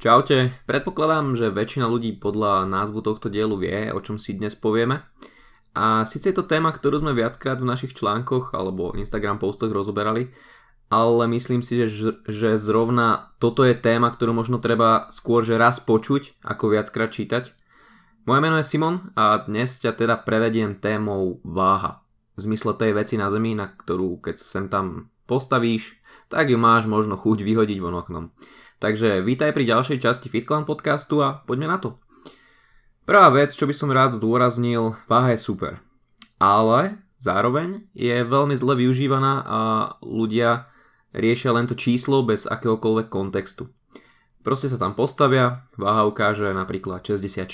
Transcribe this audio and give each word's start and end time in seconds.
Čaute, 0.00 0.56
predpokladám, 0.64 1.36
že 1.36 1.52
väčšina 1.52 1.84
ľudí 1.84 2.16
podľa 2.16 2.64
názvu 2.64 3.04
tohto 3.04 3.28
dielu 3.28 3.52
vie, 3.60 3.92
o 3.92 4.00
čom 4.00 4.16
si 4.16 4.32
dnes 4.32 4.56
povieme. 4.56 5.04
A 5.76 6.08
síce 6.08 6.32
je 6.32 6.40
to 6.40 6.48
téma, 6.48 6.72
ktorú 6.72 7.04
sme 7.04 7.12
viackrát 7.12 7.60
v 7.60 7.68
našich 7.68 7.92
článkoch 7.92 8.56
alebo 8.56 8.96
Instagram 8.96 9.36
postoch 9.36 9.68
rozoberali, 9.68 10.32
ale 10.88 11.28
myslím 11.36 11.60
si, 11.60 11.84
že, 11.84 12.16
že 12.24 12.56
zrovna 12.56 13.36
toto 13.44 13.60
je 13.60 13.76
téma, 13.76 14.08
ktorú 14.08 14.32
možno 14.32 14.56
treba 14.56 15.04
skôr 15.12 15.44
že 15.44 15.60
raz 15.60 15.84
počuť, 15.84 16.40
ako 16.48 16.80
viackrát 16.80 17.12
čítať. 17.12 17.52
Moje 18.24 18.40
meno 18.40 18.56
je 18.56 18.64
Simon 18.64 19.12
a 19.20 19.36
dnes 19.44 19.84
ťa 19.84 20.00
teda 20.00 20.24
prevediem 20.24 20.80
témou 20.80 21.44
váha. 21.44 22.00
V 22.40 22.48
zmysle 22.48 22.72
tej 22.72 22.96
veci 22.96 23.20
na 23.20 23.28
zemi, 23.28 23.52
na 23.52 23.68
ktorú 23.68 24.16
keď 24.24 24.40
sem 24.40 24.72
tam 24.72 25.12
postavíš, 25.28 26.00
tak 26.32 26.48
ju 26.48 26.56
máš 26.56 26.88
možno 26.88 27.20
chuť 27.20 27.44
vyhodiť 27.44 27.78
von 27.84 28.00
oknom. 28.00 28.24
Takže 28.80 29.20
vítaj 29.20 29.52
pri 29.52 29.68
ďalšej 29.68 30.00
časti 30.00 30.32
FitClan 30.32 30.64
podcastu 30.64 31.20
a 31.20 31.44
poďme 31.44 31.68
na 31.68 31.76
to. 31.76 32.00
Prvá 33.04 33.28
vec, 33.28 33.52
čo 33.52 33.68
by 33.68 33.76
som 33.76 33.92
rád 33.92 34.16
zdôraznil, 34.16 34.96
váha 35.04 35.36
je 35.36 35.44
super. 35.44 35.84
Ale 36.40 36.96
zároveň 37.20 37.84
je 37.92 38.24
veľmi 38.24 38.56
zle 38.56 38.80
využívaná 38.80 39.44
a 39.44 39.60
ľudia 40.00 40.72
riešia 41.12 41.52
len 41.52 41.68
to 41.68 41.76
číslo 41.76 42.24
bez 42.24 42.48
akéhokoľvek 42.48 43.12
kontextu. 43.12 43.68
Proste 44.40 44.72
sa 44.72 44.80
tam 44.80 44.96
postavia, 44.96 45.68
váha 45.76 46.08
ukáže 46.08 46.48
napríklad 46.56 47.04
64 47.04 47.52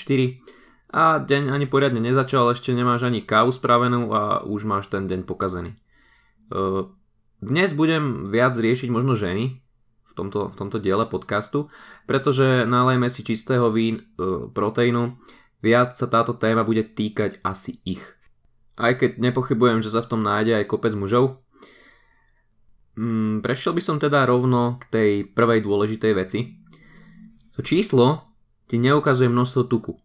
a 0.95 1.19
deň 1.19 1.51
ani 1.51 1.67
poriadne 1.67 1.99
nezačal, 1.99 2.55
ešte 2.55 2.71
nemáš 2.71 3.03
ani 3.03 3.19
kávu 3.19 3.51
spravenú 3.51 4.15
a 4.15 4.47
už 4.47 4.63
máš 4.63 4.87
ten 4.87 5.11
deň 5.11 5.27
pokazený. 5.27 5.75
Dnes 7.43 7.75
budem 7.75 8.31
viac 8.31 8.55
riešiť 8.55 8.87
možno 8.87 9.19
ženy, 9.19 9.66
tomto, 10.17 10.39
v 10.49 10.55
tomto 10.57 10.77
diele 10.81 11.05
podcastu, 11.05 11.69
pretože 12.09 12.65
nalejme 12.65 13.05
si 13.07 13.21
čistého 13.21 13.69
vín, 13.69 14.01
e, 14.01 14.49
proteínu, 14.49 15.15
viac 15.61 15.93
sa 15.93 16.09
táto 16.09 16.33
téma 16.33 16.65
bude 16.65 16.81
týkať 16.81 17.45
asi 17.45 17.77
ich. 17.85 18.01
Aj 18.77 18.93
keď 18.93 19.21
nepochybujem, 19.21 19.85
že 19.85 19.93
sa 19.93 20.01
v 20.01 20.09
tom 20.17 20.21
nájde 20.25 20.61
aj 20.61 20.69
kopec 20.69 20.93
mužov. 20.93 21.41
Mm, 22.97 23.45
prešiel 23.45 23.77
by 23.77 23.81
som 23.81 23.97
teda 24.01 24.25
rovno 24.25 24.81
k 24.81 24.83
tej 24.89 25.11
prvej 25.29 25.61
dôležitej 25.61 26.13
veci. 26.17 26.39
To 27.57 27.65
číslo 27.65 28.25
ti 28.69 28.77
neukazuje 28.77 29.29
množstvo 29.29 29.61
tuku. 29.65 29.97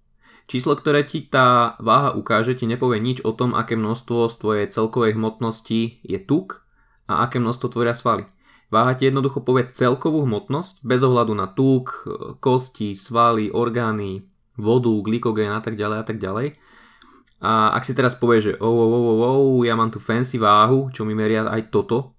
Číslo, 0.47 0.75
ktoré 0.75 1.07
ti 1.07 1.25
tá 1.25 1.79
váha 1.79 2.13
ukáže, 2.13 2.53
ti 2.59 2.67
nepovie 2.67 2.99
nič 2.99 3.23
o 3.23 3.33
tom, 3.33 3.55
aké 3.55 3.79
množstvo 3.79 4.27
z 4.27 4.35
tvojej 4.37 4.67
celkovej 4.69 5.17
hmotnosti 5.17 6.03
je 6.03 6.19
tuk 6.19 6.67
a 7.07 7.25
aké 7.27 7.39
množstvo 7.39 7.73
tvoria 7.73 7.95
svaly. 7.95 8.27
Váha 8.73 8.97
ti 8.97 9.05
jednoducho 9.13 9.45
povie 9.45 9.69
celkovú 9.69 10.25
hmotnosť 10.25 10.81
bez 10.81 11.05
ohľadu 11.05 11.37
na 11.37 11.45
tuk, 11.45 12.09
kosti, 12.41 12.97
svaly, 12.97 13.53
orgány, 13.53 14.25
vodu, 14.57 14.89
glykogén 14.89 15.53
a 15.53 15.61
tak 15.61 15.77
ďalej 15.77 15.99
a 16.01 16.05
tak 16.09 16.17
ďalej. 16.17 16.57
A 17.45 17.77
ak 17.77 17.85
si 17.85 17.93
teraz 17.93 18.17
povie, 18.17 18.41
že 18.41 18.53
oh, 18.57 18.73
oh, 18.73 18.93
oh, 18.97 19.21
oh, 19.21 19.61
ja 19.61 19.77
mám 19.77 19.93
tu 19.93 20.01
fancy 20.01 20.41
váhu, 20.41 20.89
čo 20.89 21.05
mi 21.05 21.13
meria 21.13 21.45
aj 21.45 21.69
toto, 21.69 22.17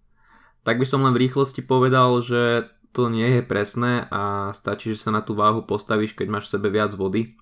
tak 0.62 0.78
by 0.78 0.86
som 0.86 1.02
len 1.02 1.18
v 1.18 1.26
rýchlosti 1.26 1.66
povedal, 1.66 2.22
že 2.22 2.70
to 2.94 3.10
nie 3.10 3.40
je 3.40 3.42
presné 3.42 4.06
a 4.14 4.54
stačí, 4.54 4.94
že 4.94 5.10
sa 5.10 5.10
na 5.10 5.26
tú 5.26 5.34
váhu 5.34 5.66
postavíš, 5.66 6.14
keď 6.14 6.28
máš 6.30 6.46
v 6.48 6.54
sebe 6.60 6.70
viac 6.70 6.94
vody 6.94 7.34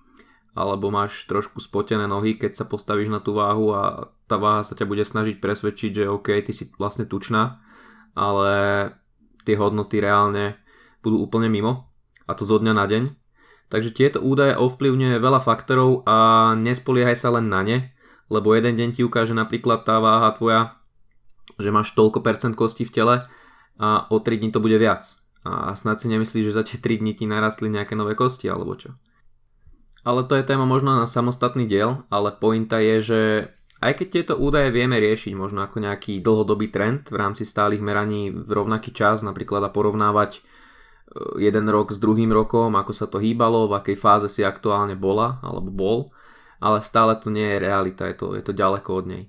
alebo 0.52 0.92
máš 0.92 1.24
trošku 1.28 1.60
spotené 1.64 2.04
nohy, 2.04 2.36
keď 2.36 2.60
sa 2.60 2.64
postavíš 2.68 3.08
na 3.08 3.20
tú 3.24 3.36
váhu 3.36 3.72
a 3.72 4.12
tá 4.28 4.36
váha 4.36 4.64
sa 4.64 4.76
ťa 4.76 4.84
bude 4.84 5.04
snažiť 5.04 5.40
presvedčiť, 5.40 6.04
že 6.04 6.12
OK, 6.12 6.28
ty 6.44 6.52
si 6.52 6.68
vlastne 6.76 7.08
tučná, 7.08 7.60
ale 8.12 8.52
tie 9.42 9.58
hodnoty 9.58 10.02
reálne 10.02 10.58
budú 11.02 11.18
úplne 11.22 11.50
mimo 11.50 11.92
a 12.26 12.32
to 12.32 12.46
zo 12.46 12.62
dňa 12.62 12.72
na 12.72 12.86
deň. 12.86 13.02
Takže 13.72 13.90
tieto 13.96 14.18
údaje 14.20 14.52
ovplyvňuje 14.56 15.16
veľa 15.16 15.40
faktorov 15.40 16.04
a 16.04 16.52
nespoliehaj 16.60 17.16
sa 17.16 17.32
len 17.32 17.48
na 17.48 17.64
ne, 17.64 17.78
lebo 18.28 18.52
jeden 18.52 18.76
deň 18.76 18.88
ti 18.96 19.02
ukáže 19.02 19.32
napríklad 19.32 19.84
tá 19.88 19.96
váha 19.96 20.28
tvoja, 20.36 20.76
že 21.56 21.72
máš 21.72 21.96
toľko 21.96 22.20
percent 22.20 22.52
kosti 22.52 22.84
v 22.84 22.92
tele 22.92 23.16
a 23.80 23.88
o 24.12 24.20
3 24.20 24.40
dní 24.44 24.52
to 24.52 24.60
bude 24.60 24.76
viac. 24.76 25.04
A 25.42 25.74
snad 25.74 25.98
si 25.98 26.06
nemyslíš, 26.06 26.52
že 26.52 26.56
za 26.56 26.62
tie 26.62 26.78
3 26.78 27.02
dní 27.02 27.18
ti 27.18 27.24
narastli 27.26 27.72
nejaké 27.72 27.98
nové 27.98 28.14
kosti 28.14 28.46
alebo 28.46 28.76
čo. 28.78 28.94
Ale 30.02 30.26
to 30.26 30.34
je 30.34 30.46
téma 30.46 30.66
možno 30.66 30.98
na 30.98 31.06
samostatný 31.06 31.66
diel, 31.66 32.02
ale 32.10 32.34
pointa 32.34 32.82
je, 32.82 32.96
že 33.00 33.20
aj 33.82 33.98
keď 33.98 34.06
tieto 34.08 34.34
údaje 34.38 34.70
vieme 34.70 35.02
riešiť 35.02 35.34
možno 35.34 35.66
ako 35.66 35.82
nejaký 35.82 36.22
dlhodobý 36.22 36.70
trend 36.70 37.10
v 37.10 37.18
rámci 37.18 37.42
stálych 37.42 37.82
meraní 37.82 38.30
v 38.30 38.46
rovnaký 38.46 38.94
čas, 38.94 39.26
napríklad 39.26 39.58
a 39.66 39.74
porovnávať 39.74 40.38
e, 40.38 40.40
jeden 41.42 41.66
rok 41.66 41.90
s 41.90 41.98
druhým 41.98 42.30
rokom, 42.30 42.78
ako 42.78 42.94
sa 42.94 43.10
to 43.10 43.18
hýbalo, 43.18 43.66
v 43.66 43.82
akej 43.82 43.98
fáze 43.98 44.30
si 44.30 44.46
aktuálne 44.46 44.94
bola 44.94 45.42
alebo 45.42 45.74
bol, 45.74 45.98
ale 46.62 46.78
stále 46.78 47.18
to 47.18 47.26
nie 47.34 47.42
je 47.42 47.58
realita, 47.58 48.06
je 48.06 48.14
to, 48.14 48.26
je 48.38 48.42
to 48.46 48.54
ďaleko 48.54 49.02
od 49.02 49.06
nej. 49.10 49.24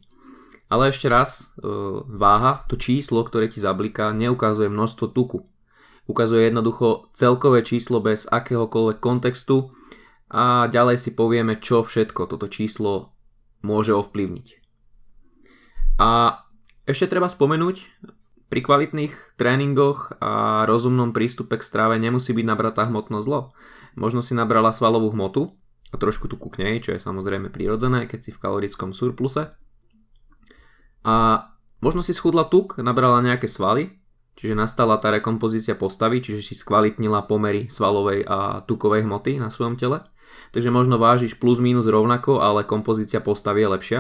Ale 0.70 0.94
ešte 0.94 1.10
raz, 1.10 1.58
e, 1.58 1.66
váha, 2.06 2.62
to 2.70 2.78
číslo, 2.78 3.26
ktoré 3.26 3.50
ti 3.50 3.58
zabliká, 3.58 4.14
neukazuje 4.14 4.70
množstvo 4.70 5.18
tuku. 5.18 5.42
Ukazuje 6.06 6.54
jednoducho 6.54 7.10
celkové 7.18 7.66
číslo 7.66 8.06
bez 8.06 8.30
akéhokoľvek 8.30 9.02
kontextu 9.02 9.74
a 10.30 10.70
ďalej 10.70 11.02
si 11.02 11.18
povieme, 11.18 11.58
čo 11.58 11.82
všetko 11.82 12.30
toto 12.30 12.46
číslo 12.46 13.13
môže 13.64 13.96
ovplyvniť. 13.96 14.48
A 15.98 16.44
ešte 16.84 17.08
treba 17.08 17.32
spomenúť, 17.32 17.90
pri 18.54 18.62
kvalitných 18.62 19.34
tréningoch 19.34 20.14
a 20.22 20.62
rozumnom 20.70 21.10
prístupe 21.10 21.58
k 21.58 21.66
stráve 21.66 21.98
nemusí 21.98 22.38
byť 22.38 22.46
nabratá 22.46 22.86
hmotnosť 22.86 23.26
zlo. 23.26 23.50
Možno 23.98 24.22
si 24.22 24.38
nabrala 24.38 24.70
svalovú 24.70 25.10
hmotu 25.10 25.58
a 25.90 25.98
trošku 25.98 26.30
tu 26.30 26.38
k 26.38 26.62
nej, 26.62 26.78
čo 26.78 26.94
je 26.94 27.02
samozrejme 27.02 27.50
prirodzené, 27.50 28.06
keď 28.06 28.30
si 28.30 28.30
v 28.30 28.38
kalorickom 28.38 28.94
surpluse. 28.94 29.58
A 31.02 31.16
možno 31.82 32.06
si 32.06 32.14
schudla 32.14 32.46
tuk, 32.46 32.78
nabrala 32.78 33.26
nejaké 33.26 33.50
svaly, 33.50 34.03
čiže 34.34 34.58
nastala 34.58 34.98
tá 34.98 35.14
rekompozícia 35.14 35.78
postavy, 35.78 36.22
čiže 36.22 36.42
si 36.42 36.54
skvalitnila 36.58 37.26
pomery 37.30 37.70
svalovej 37.70 38.26
a 38.26 38.62
tukovej 38.66 39.06
hmoty 39.06 39.38
na 39.38 39.54
svojom 39.54 39.78
tele 39.78 40.02
takže 40.54 40.70
možno 40.70 41.02
vážiš 41.02 41.42
plus 41.42 41.58
minus 41.58 41.90
rovnako, 41.90 42.38
ale 42.40 42.62
kompozícia 42.64 43.20
postavy 43.20 43.66
je 43.66 43.74
lepšia. 43.74 44.00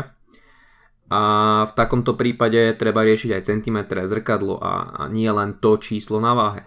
A 1.09 1.21
v 1.69 1.73
takomto 1.73 2.13
prípade 2.13 2.77
treba 2.77 3.05
riešiť 3.05 3.37
aj 3.37 3.45
centimetre, 3.45 4.05
zrkadlo 4.05 4.61
a, 4.61 5.05
nie 5.09 5.29
len 5.29 5.57
to 5.57 5.81
číslo 5.81 6.21
na 6.21 6.37
váhe. 6.37 6.63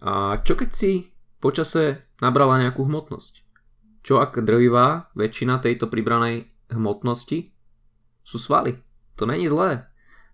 A 0.00 0.40
čo 0.40 0.56
keď 0.56 0.70
si 0.72 1.12
počase 1.42 2.06
nabrala 2.22 2.62
nejakú 2.62 2.86
hmotnosť? 2.86 3.34
Čo 4.00 4.22
ak 4.24 4.40
drvivá 4.40 5.12
väčšina 5.12 5.60
tejto 5.60 5.92
pribranej 5.92 6.48
hmotnosti 6.72 7.52
sú 8.24 8.38
svaly? 8.40 8.80
To 9.20 9.28
není 9.28 9.44
zlé. 9.44 9.89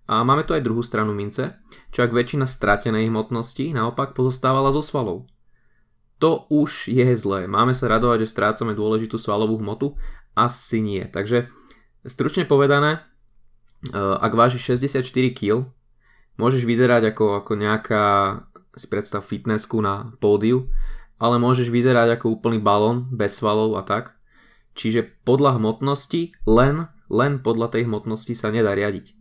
A 0.07 0.23
máme 0.23 0.47
tu 0.47 0.55
aj 0.55 0.63
druhú 0.63 0.83
stranu 0.87 1.11
mince, 1.11 1.59
čo 1.91 2.07
ak 2.07 2.15
väčšina 2.15 2.47
stratenej 2.47 3.11
hmotnosti 3.11 3.75
naopak 3.75 4.15
pozostávala 4.15 4.71
zo 4.71 4.83
svalov 4.83 5.27
to 6.17 6.49
už 6.49 6.89
je 6.89 7.05
zlé. 7.17 7.45
Máme 7.45 7.77
sa 7.77 7.93
radovať, 7.93 8.25
že 8.25 8.33
strácame 8.33 8.73
dôležitú 8.73 9.21
svalovú 9.21 9.61
hmotu? 9.61 9.97
Asi 10.33 10.81
nie. 10.81 11.05
Takže 11.05 11.53
stručne 12.09 12.49
povedané, 12.49 13.05
e, 13.93 14.01
ak 14.01 14.33
vážiš 14.33 14.81
64 14.81 15.37
kg, 15.37 15.69
môžeš 16.41 16.65
vyzerať 16.65 17.13
ako, 17.13 17.45
ako 17.45 17.53
nejaká, 17.57 18.05
si 18.77 18.89
predstav 18.89 19.25
fitnessku 19.25 19.81
na 19.81 20.17
pódiu, 20.21 20.73
ale 21.21 21.41
môžeš 21.41 21.69
vyzerať 21.69 22.21
ako 22.21 22.41
úplný 22.41 22.61
balón, 22.61 23.09
bez 23.13 23.37
svalov 23.37 23.77
a 23.77 23.85
tak. 23.85 24.17
Čiže 24.77 25.25
podľa 25.25 25.57
hmotnosti, 25.57 26.37
len, 26.45 26.93
len 27.09 27.41
podľa 27.41 27.77
tej 27.77 27.89
hmotnosti 27.89 28.37
sa 28.37 28.53
nedá 28.53 28.77
riadiť. 28.77 29.16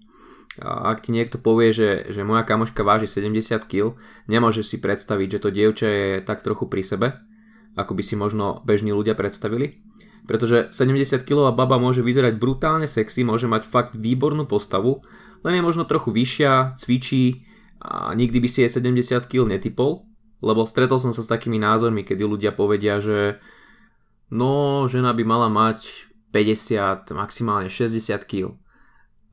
Ak 0.63 1.03
ti 1.03 1.11
niekto 1.11 1.35
povie, 1.35 1.75
že, 1.75 2.07
že 2.07 2.23
moja 2.23 2.47
kamoška 2.47 2.79
váži 2.79 3.11
70 3.11 3.67
kg, 3.67 3.99
nemôže 4.31 4.63
si 4.63 4.79
predstaviť, 4.79 5.27
že 5.35 5.41
to 5.43 5.49
dievča 5.51 5.87
je 5.87 6.09
tak 6.23 6.39
trochu 6.47 6.71
pri 6.71 6.79
sebe, 6.79 7.07
ako 7.75 7.91
by 7.91 8.03
si 8.03 8.15
možno 8.15 8.63
bežní 8.63 8.95
ľudia 8.95 9.19
predstavili. 9.19 9.83
Pretože 10.25 10.71
70 10.71 11.27
kg 11.27 11.51
baba 11.51 11.75
môže 11.75 11.99
vyzerať 11.99 12.39
brutálne 12.39 12.87
sexy, 12.87 13.27
môže 13.27 13.51
mať 13.51 13.67
fakt 13.67 13.93
výbornú 13.99 14.47
postavu, 14.47 15.03
len 15.43 15.59
je 15.59 15.63
možno 15.63 15.83
trochu 15.85 16.09
vyššia, 16.09 16.79
cvičí 16.79 17.45
a 17.83 18.15
nikdy 18.17 18.41
by 18.41 18.47
si 18.49 18.65
jej 18.65 18.71
70 18.71 19.29
kg 19.29 19.45
netypol, 19.45 20.07
lebo 20.41 20.65
stretol 20.65 20.97
som 20.97 21.13
sa 21.13 21.21
s 21.21 21.29
takými 21.29 21.61
názormi, 21.61 22.01
kedy 22.01 22.25
ľudia 22.25 22.55
povedia, 22.55 22.97
že 22.97 23.37
no, 24.31 24.85
žena 24.89 25.13
by 25.13 25.23
mala 25.27 25.51
mať 25.51 26.09
50, 26.33 27.13
maximálne 27.13 27.69
60 27.69 28.01
kg. 28.25 28.57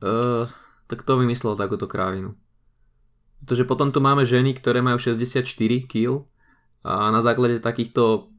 Uh, 0.03 0.45
tak 0.87 1.03
to 1.07 1.19
vymyslel 1.19 1.55
takúto 1.55 1.87
krávinu. 1.87 2.35
Pretože 3.43 3.67
potom 3.67 3.91
tu 3.91 3.99
máme 3.99 4.23
ženy, 4.23 4.55
ktoré 4.55 4.79
majú 4.79 4.99
64 4.99 5.43
kg 5.83 6.23
a 6.83 7.11
na 7.11 7.19
základe 7.19 7.59
takýchto 7.59 8.33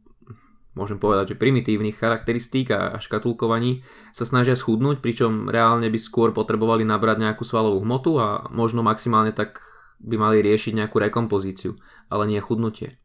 môžem 0.75 0.99
povedať, 0.99 1.35
že 1.35 1.41
primitívnych 1.41 1.95
charakteristík 1.95 2.75
a 2.75 2.99
škatulkovaní 2.99 3.87
sa 4.11 4.27
snažia 4.27 4.59
schudnúť, 4.59 5.01
pričom 5.01 5.47
reálne 5.49 5.87
by 5.87 5.99
skôr 6.03 6.35
potrebovali 6.35 6.83
nabrať 6.83 7.23
nejakú 7.23 7.47
svalovú 7.47 7.81
hmotu 7.87 8.19
a 8.19 8.51
možno 8.51 8.83
maximálne 8.83 9.31
tak 9.31 9.63
by 10.03 10.19
mali 10.19 10.43
riešiť 10.43 10.75
nejakú 10.75 10.99
rekompozíciu, 10.99 11.79
ale 12.11 12.27
nie 12.29 12.43
chudnutie. 12.43 12.99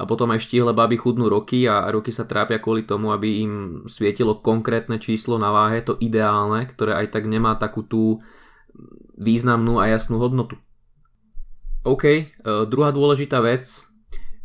a 0.00 0.08
potom 0.08 0.32
aj 0.32 0.48
štíhle 0.48 0.72
baby 0.72 0.96
chudnú 0.98 1.28
roky 1.28 1.68
a 1.68 1.86
roky 1.92 2.10
sa 2.10 2.24
trápia 2.24 2.58
kvôli 2.58 2.82
tomu, 2.82 3.12
aby 3.12 3.44
im 3.44 3.52
svietilo 3.86 4.40
konkrétne 4.40 4.98
číslo 4.98 5.36
na 5.36 5.52
váhe, 5.52 5.84
to 5.84 6.00
ideálne, 6.00 6.64
ktoré 6.66 6.96
aj 6.96 7.12
tak 7.12 7.28
nemá 7.28 7.54
takú 7.54 7.84
tú 7.84 8.18
významnú 9.16 9.78
a 9.78 9.88
jasnú 9.90 10.18
hodnotu. 10.18 10.58
OK, 11.82 12.04
uh, 12.06 12.64
druhá 12.66 12.94
dôležitá 12.94 13.42
vec. 13.42 13.66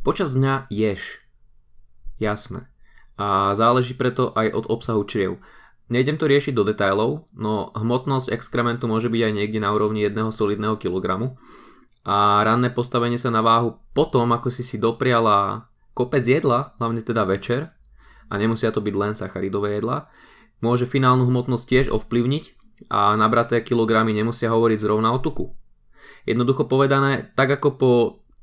Počas 0.01 0.33
dňa 0.33 0.71
ješ. 0.71 1.21
Jasné. 2.17 2.69
A 3.17 3.53
záleží 3.53 3.93
preto 3.93 4.33
aj 4.33 4.53
od 4.53 4.65
obsahu 4.69 5.03
čriev. 5.05 5.37
Nejdem 5.87 6.19
to 6.19 6.27
riešiť 6.27 6.51
do 6.51 6.67
detajlov, 6.67 7.31
no 7.31 7.71
hmotnosť 7.71 8.35
exkrementu 8.35 8.91
môže 8.91 9.07
byť 9.07 9.21
aj 9.23 9.33
niekde 9.33 9.59
na 9.63 9.71
úrovni 9.71 10.03
1 10.03 10.19
solidného 10.35 10.75
kilogramu 10.75 11.39
a 12.07 12.43
ranné 12.43 12.71
postavenie 12.71 13.19
sa 13.19 13.27
na 13.27 13.43
váhu 13.43 13.83
potom, 13.91 14.31
ako 14.31 14.47
si 14.47 14.63
si 14.63 14.79
dopriala 14.79 15.67
kopec 15.91 16.23
jedla, 16.23 16.71
hlavne 16.79 17.03
teda 17.03 17.27
večer, 17.27 17.71
a 18.31 18.33
nemusia 18.39 18.71
to 18.71 18.79
byť 18.79 18.95
len 18.95 19.11
sacharidové 19.11 19.79
jedla, 19.79 20.07
môže 20.63 20.87
finálnu 20.87 21.27
hmotnosť 21.27 21.65
tiež 21.67 21.85
ovplyvniť 21.91 22.56
a 22.87 23.17
nabraté 23.17 23.65
kilogramy 23.65 24.13
nemusia 24.13 24.53
hovoriť 24.53 24.79
zrovna 24.79 25.13
o 25.13 25.19
tuku. 25.19 25.49
Jednoducho 26.29 26.69
povedané, 26.69 27.33
tak 27.33 27.49
ako 27.57 27.69
po 27.75 27.91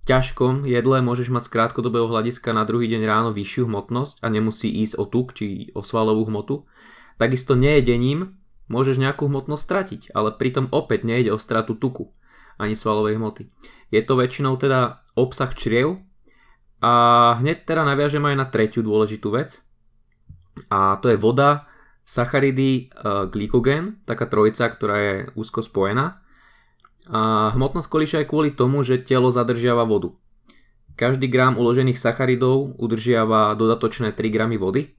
ťažkom 0.05 0.69
jedle 0.69 1.01
môžeš 1.01 1.33
mať 1.33 1.49
z 1.49 1.53
krátkodobého 1.53 2.11
hľadiska 2.11 2.53
na 2.53 2.67
druhý 2.69 2.91
deň 2.91 3.03
ráno 3.09 3.31
vyššiu 3.33 3.71
hmotnosť 3.71 4.21
a 4.21 4.27
nemusí 4.29 4.69
ísť 4.69 5.01
o 5.01 5.05
tuk 5.09 5.33
či 5.33 5.73
o 5.73 5.81
svalovú 5.81 6.29
hmotu, 6.29 6.69
Takisto 7.15 7.55
nejedením 7.55 8.35
môžeš 8.67 8.99
nejakú 8.99 9.31
hmotnosť 9.31 9.63
stratiť, 9.63 10.01
ale 10.17 10.35
pritom 10.35 10.71
opäť 10.75 11.07
nejde 11.07 11.31
o 11.31 11.39
stratu 11.39 11.79
tuku 11.79 12.11
ani 12.59 12.75
svalovej 12.75 13.19
hmoty. 13.19 13.51
Je 13.91 14.03
to 14.03 14.19
väčšinou 14.19 14.59
teda 14.59 15.03
obsah 15.15 15.51
čriev 15.55 16.03
a 16.83 17.35
hneď 17.39 17.67
teda 17.67 17.87
naviažem 17.87 18.23
aj 18.27 18.37
na 18.39 18.47
tretiu 18.47 18.83
dôležitú 18.83 19.31
vec 19.31 19.63
a 20.71 20.99
to 20.99 21.11
je 21.11 21.19
voda, 21.19 21.67
sacharidy, 22.05 22.73
e, 22.73 22.83
glykogén, 23.33 23.99
taká 24.05 24.29
trojica, 24.29 24.69
ktorá 24.69 24.97
je 25.01 25.15
úzko 25.35 25.65
spojená. 25.65 26.21
A 27.09 27.53
hmotnosť 27.53 27.89
kolíša 27.89 28.19
je 28.25 28.31
kvôli 28.31 28.51
tomu, 28.53 28.81
že 28.85 29.01
telo 29.01 29.29
zadržiava 29.29 29.85
vodu. 29.85 30.12
Každý 30.95 31.27
gram 31.27 31.59
uložených 31.59 31.99
sacharidov 31.99 32.79
udržiava 32.79 33.59
dodatočné 33.59 34.15
3 34.15 34.31
gramy 34.31 34.56
vody 34.56 34.95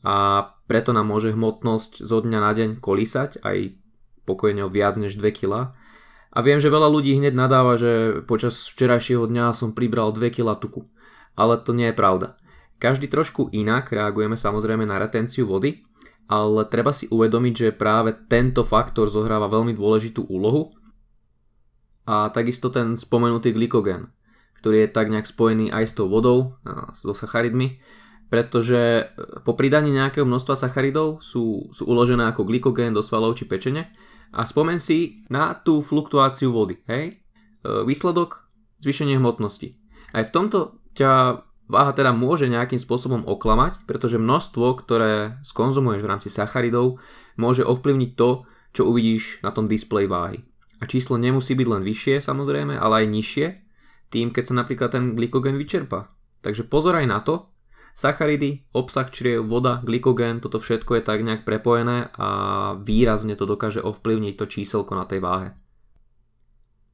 a 0.00 0.48
preto 0.64 0.96
nám 0.96 1.12
môže 1.12 1.36
hmotnosť 1.36 2.00
zo 2.00 2.24
dňa 2.24 2.38
na 2.40 2.52
deň 2.56 2.70
kolísať 2.80 3.44
aj 3.44 3.76
pokojne 4.24 4.64
o 4.64 4.72
viac 4.72 4.96
než 4.96 5.20
2 5.20 5.28
kg. 5.36 5.76
A 6.30 6.38
viem, 6.40 6.62
že 6.62 6.72
veľa 6.72 6.88
ľudí 6.88 7.18
hneď 7.18 7.34
nadáva, 7.36 7.76
že 7.76 8.22
počas 8.24 8.70
včerajšieho 8.70 9.26
dňa 9.28 9.52
som 9.52 9.76
pribral 9.76 10.14
2 10.14 10.30
kg 10.30 10.56
tuku. 10.56 10.86
Ale 11.36 11.60
to 11.60 11.76
nie 11.76 11.90
je 11.90 11.98
pravda. 11.98 12.38
Každý 12.80 13.12
trošku 13.12 13.52
inak 13.52 13.92
reagujeme 13.92 14.40
samozrejme 14.40 14.88
na 14.88 14.96
retenciu 14.96 15.44
vody, 15.44 15.84
ale 16.30 16.62
treba 16.70 16.94
si 16.94 17.10
uvedomiť, 17.10 17.54
že 17.58 17.74
práve 17.74 18.14
tento 18.30 18.62
faktor 18.62 19.10
zohráva 19.10 19.50
veľmi 19.50 19.74
dôležitú 19.74 20.30
úlohu 20.30 20.70
a 22.06 22.30
takisto 22.30 22.70
ten 22.70 22.94
spomenutý 22.94 23.50
glykogén, 23.50 24.06
ktorý 24.62 24.86
je 24.86 24.94
tak 24.94 25.10
nejak 25.10 25.26
spojený 25.26 25.74
aj 25.74 25.84
s 25.90 25.92
tou 25.98 26.06
vodou, 26.06 26.54
so 26.94 27.10
sacharidmi 27.10 27.82
pretože 28.30 28.78
e, 28.78 29.04
po 29.42 29.58
pridaní 29.58 29.90
nejakého 29.90 30.24
množstva 30.24 30.54
sacharidov 30.54 31.18
sú, 31.20 31.68
sú 31.74 31.82
uložené 31.84 32.30
ako 32.30 32.46
glykogén 32.46 32.94
do 32.94 33.02
svalov 33.02 33.34
či 33.34 33.44
pečene 33.44 33.90
a 34.30 34.46
spomen 34.46 34.78
si 34.78 35.26
na 35.26 35.58
tú 35.58 35.82
fluktuáciu 35.82 36.54
vody, 36.54 36.78
hej? 36.86 37.18
E, 37.60 37.82
výsledok 37.82 38.46
zvýšenie 38.78 39.18
hmotnosti. 39.18 39.74
Aj 40.14 40.22
v 40.22 40.30
tomto 40.32 40.78
ťa 40.94 41.42
váha 41.70 41.94
teda 41.94 42.10
môže 42.10 42.50
nejakým 42.50 42.82
spôsobom 42.82 43.22
oklamať, 43.22 43.86
pretože 43.86 44.18
množstvo, 44.18 44.66
ktoré 44.82 45.38
skonzumuješ 45.46 46.02
v 46.02 46.10
rámci 46.10 46.28
sacharidov, 46.28 46.98
môže 47.38 47.62
ovplyvniť 47.62 48.10
to, 48.18 48.42
čo 48.74 48.90
uvidíš 48.90 49.38
na 49.46 49.54
tom 49.54 49.70
displeji 49.70 50.10
váhy. 50.10 50.38
A 50.82 50.90
číslo 50.90 51.14
nemusí 51.14 51.54
byť 51.54 51.68
len 51.70 51.82
vyššie 51.86 52.18
samozrejme, 52.18 52.74
ale 52.74 53.06
aj 53.06 53.12
nižšie, 53.14 53.46
tým 54.10 54.34
keď 54.34 54.44
sa 54.50 54.54
napríklad 54.58 54.90
ten 54.90 55.14
glykogen 55.14 55.54
vyčerpa. 55.54 56.10
Takže 56.42 56.66
pozor 56.66 56.98
aj 56.98 57.06
na 57.06 57.22
to, 57.22 57.46
Sacharidy, 57.90 58.70
obsah 58.70 59.10
čriev, 59.10 59.50
voda, 59.50 59.82
glykogén, 59.82 60.38
toto 60.38 60.62
všetko 60.62 60.98
je 60.98 61.02
tak 61.02 61.26
nejak 61.26 61.42
prepojené 61.42 62.14
a 62.14 62.28
výrazne 62.78 63.34
to 63.34 63.50
dokáže 63.50 63.82
ovplyvniť 63.82 64.34
to 64.38 64.46
číselko 64.46 64.94
na 64.94 65.04
tej 65.10 65.18
váhe. 65.18 65.58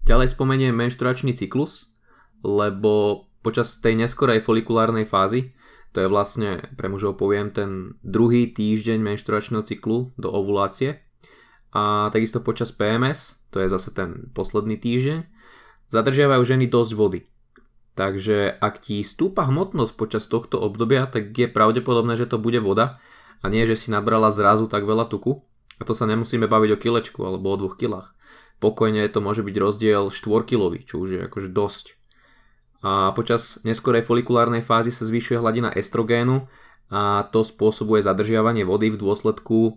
Ďalej 0.08 0.32
spomeniem 0.32 0.72
menšturačný 0.72 1.36
cyklus, 1.36 1.92
lebo 2.40 3.26
počas 3.46 3.78
tej 3.78 3.94
neskorej 3.94 4.42
folikulárnej 4.42 5.06
fázy, 5.06 5.54
to 5.94 6.02
je 6.02 6.10
vlastne, 6.10 6.66
pre 6.74 6.90
mužov 6.90 7.14
poviem, 7.14 7.54
ten 7.54 7.94
druhý 8.02 8.50
týždeň 8.50 8.98
menšturačného 8.98 9.62
cyklu 9.62 10.10
do 10.18 10.28
ovulácie, 10.34 11.06
a 11.76 12.10
takisto 12.10 12.42
počas 12.42 12.74
PMS, 12.74 13.46
to 13.54 13.62
je 13.62 13.68
zase 13.68 13.94
ten 13.94 14.32
posledný 14.34 14.80
týždeň, 14.80 15.28
zadržiavajú 15.94 16.42
ženy 16.42 16.66
dosť 16.66 16.92
vody. 16.96 17.20
Takže 17.96 18.60
ak 18.60 18.74
ti 18.80 19.00
stúpa 19.00 19.48
hmotnosť 19.48 19.92
počas 19.96 20.28
tohto 20.28 20.60
obdobia, 20.60 21.08
tak 21.08 21.32
je 21.32 21.48
pravdepodobné, 21.48 22.16
že 22.16 22.28
to 22.28 22.36
bude 22.36 22.60
voda 22.60 23.00
a 23.40 23.46
nie, 23.48 23.64
že 23.64 23.76
si 23.76 23.88
nabrala 23.88 24.28
zrazu 24.28 24.68
tak 24.68 24.84
veľa 24.84 25.08
tuku. 25.08 25.40
A 25.76 25.84
to 25.84 25.92
sa 25.92 26.08
nemusíme 26.08 26.48
baviť 26.48 26.70
o 26.72 26.80
kilečku 26.80 27.20
alebo 27.24 27.52
o 27.52 27.56
dvoch 27.60 27.76
kilách. 27.76 28.16
Pokojne 28.56 29.04
to 29.12 29.20
môže 29.20 29.44
byť 29.44 29.56
rozdiel 29.60 30.08
4 30.08 30.48
kilový, 30.48 30.88
čo 30.88 30.96
už 30.96 31.08
je 31.12 31.20
akože 31.28 31.52
dosť. 31.52 31.84
A 32.86 33.10
počas 33.18 33.66
neskorej 33.66 34.06
folikulárnej 34.06 34.62
fázy 34.62 34.94
sa 34.94 35.02
zvyšuje 35.02 35.42
hladina 35.42 35.74
estrogénu 35.74 36.46
a 36.86 37.26
to 37.34 37.42
spôsobuje 37.42 37.98
zadržiavanie 37.98 38.62
vody 38.62 38.94
v 38.94 39.00
dôsledku 39.02 39.58
e, 39.58 39.72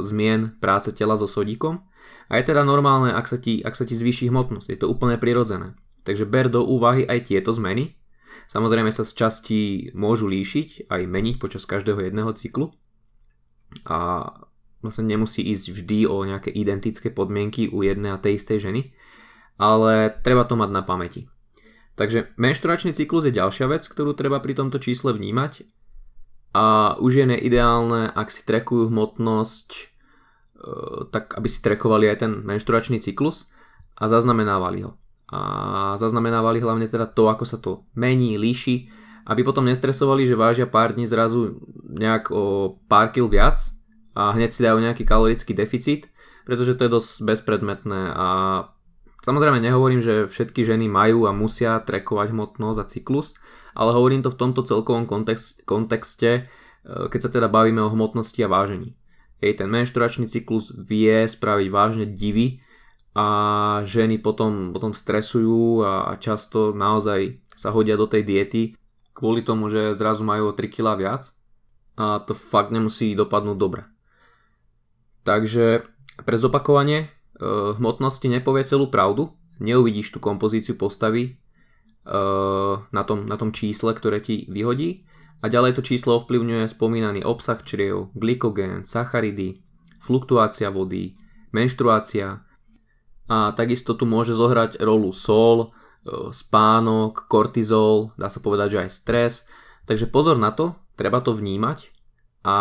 zmien 0.00 0.56
práce 0.56 0.96
tela 0.96 1.20
so 1.20 1.28
sodíkom. 1.28 1.84
A 2.32 2.40
je 2.40 2.48
teda 2.48 2.64
normálne, 2.64 3.12
ak 3.12 3.28
sa 3.28 3.36
ti, 3.36 3.60
ak 3.60 3.76
sa 3.76 3.84
ti 3.84 3.92
zvýši 3.92 4.32
hmotnosť. 4.32 4.72
Je 4.72 4.80
to 4.80 4.88
úplne 4.88 5.20
prirodzené. 5.20 5.76
Takže 6.08 6.24
ber 6.24 6.48
do 6.48 6.64
úvahy 6.64 7.04
aj 7.04 7.28
tieto 7.28 7.52
zmeny. 7.52 8.00
Samozrejme 8.48 8.88
sa 8.88 9.04
z 9.04 9.12
časti 9.12 9.60
môžu 9.92 10.24
líšiť 10.24 10.88
aj 10.88 11.02
meniť 11.04 11.36
počas 11.36 11.68
každého 11.68 12.00
jedného 12.00 12.32
cyklu. 12.32 12.72
A 13.84 14.24
vlastne 14.80 15.04
nemusí 15.04 15.44
ísť 15.44 15.76
vždy 15.76 15.98
o 16.08 16.24
nejaké 16.24 16.48
identické 16.48 17.12
podmienky 17.12 17.68
u 17.68 17.84
jednej 17.84 18.16
a 18.16 18.22
tej 18.22 18.40
istej 18.40 18.72
ženy, 18.72 18.80
ale 19.60 20.16
treba 20.24 20.48
to 20.48 20.56
mať 20.56 20.70
na 20.72 20.80
pamäti. 20.80 21.28
Takže 21.98 22.30
menšturačný 22.38 22.94
cyklus 22.94 23.26
je 23.26 23.34
ďalšia 23.34 23.66
vec, 23.66 23.82
ktorú 23.82 24.14
treba 24.14 24.38
pri 24.38 24.54
tomto 24.54 24.78
čísle 24.78 25.10
vnímať. 25.10 25.66
A 26.54 26.94
už 27.02 27.12
je 27.20 27.26
neideálne, 27.26 28.14
ak 28.14 28.30
si 28.30 28.46
trekujú 28.46 28.86
hmotnosť, 28.88 29.68
e, 29.74 29.82
tak 31.10 31.34
aby 31.34 31.48
si 31.50 31.58
trekovali 31.58 32.06
aj 32.06 32.22
ten 32.22 32.32
menšturačný 32.46 33.02
cyklus 33.02 33.50
a 33.98 34.06
zaznamenávali 34.06 34.86
ho. 34.86 34.94
A 35.28 35.40
zaznamenávali 35.98 36.62
hlavne 36.62 36.86
teda 36.86 37.10
to, 37.10 37.26
ako 37.28 37.44
sa 37.44 37.58
to 37.58 37.84
mení, 37.98 38.38
líši, 38.38 38.88
aby 39.28 39.44
potom 39.44 39.66
nestresovali, 39.66 40.24
že 40.24 40.38
vážia 40.38 40.64
pár 40.70 40.96
dní 40.96 41.04
zrazu 41.04 41.60
nejak 41.84 42.32
o 42.32 42.78
pár 42.88 43.12
kil 43.12 43.28
viac 43.28 43.60
a 44.16 44.32
hneď 44.32 44.50
si 44.54 44.64
dajú 44.64 44.80
nejaký 44.80 45.04
kalorický 45.04 45.52
deficit, 45.52 46.08
pretože 46.48 46.80
to 46.80 46.88
je 46.88 46.94
dosť 46.96 47.10
bezpredmetné 47.28 48.16
a 48.16 48.26
samozrejme 49.28 49.60
nehovorím, 49.60 50.00
že 50.00 50.24
všetky 50.24 50.64
ženy 50.64 50.88
majú 50.88 51.28
a 51.28 51.36
musia 51.36 51.76
trekovať 51.84 52.32
hmotnosť 52.32 52.78
a 52.80 52.88
cyklus, 52.88 53.36
ale 53.76 53.92
hovorím 53.92 54.24
to 54.24 54.32
v 54.32 54.40
tomto 54.40 54.64
celkovom 54.64 55.04
kontext, 55.04 55.68
kontexte, 55.68 56.30
e, 56.32 56.42
keď 57.12 57.20
sa 57.20 57.30
teda 57.30 57.52
bavíme 57.52 57.84
o 57.84 57.92
hmotnosti 57.92 58.40
a 58.40 58.48
vážení. 58.48 58.96
Hej, 59.44 59.60
ten 59.60 59.68
menšturačný 59.68 60.32
cyklus 60.32 60.72
vie 60.72 61.28
spraviť 61.28 61.68
vážne 61.68 62.08
divy 62.08 62.64
a 63.12 63.26
ženy 63.84 64.18
potom, 64.18 64.72
potom 64.72 64.96
stresujú 64.96 65.84
a 65.84 66.16
často 66.16 66.72
naozaj 66.72 67.38
sa 67.52 67.70
hodia 67.70 67.94
do 67.94 68.08
tej 68.08 68.24
diety 68.24 68.62
kvôli 69.18 69.42
tomu, 69.42 69.66
že 69.66 69.98
zrazu 69.98 70.22
majú 70.22 70.50
o 70.50 70.56
3 70.56 70.70
kg 70.70 70.94
viac 70.94 71.22
a 71.98 72.22
to 72.22 72.38
fakt 72.38 72.70
nemusí 72.70 73.18
dopadnúť 73.18 73.58
dobre. 73.58 73.82
Takže 75.26 75.82
pre 76.22 76.36
zopakovanie 76.38 77.10
hmotnosti 77.42 78.26
nepovie 78.26 78.66
celú 78.66 78.90
pravdu, 78.90 79.34
neuvidíš 79.62 80.14
tú 80.14 80.18
kompozíciu 80.18 80.74
postavy 80.74 81.22
e, 81.24 81.30
na, 82.78 83.02
tom, 83.06 83.22
na 83.26 83.36
tom 83.38 83.54
čísle, 83.54 83.94
ktoré 83.94 84.18
ti 84.18 84.46
vyhodí 84.50 85.06
a 85.38 85.46
ďalej 85.46 85.78
to 85.78 85.82
číslo 85.86 86.18
ovplyvňuje 86.18 86.66
spomínaný 86.66 87.22
obsah 87.22 87.62
čriev, 87.62 88.10
glykogén, 88.18 88.82
sacharidy, 88.82 89.62
fluktuácia 90.02 90.70
vody, 90.74 91.14
menštruácia, 91.54 92.42
a 93.28 93.52
takisto 93.52 93.92
tu 93.92 94.08
môže 94.08 94.32
zohrať 94.32 94.80
rolu 94.80 95.12
sol, 95.12 95.68
e, 95.68 96.32
spánok, 96.32 97.28
kortizol, 97.28 98.16
dá 98.16 98.32
sa 98.32 98.40
povedať, 98.40 98.68
že 98.72 98.82
aj 98.88 98.90
stres. 98.90 99.32
Takže 99.84 100.08
pozor 100.08 100.40
na 100.40 100.48
to, 100.48 100.72
treba 100.96 101.20
to 101.20 101.36
vnímať. 101.36 101.92
A 102.48 102.56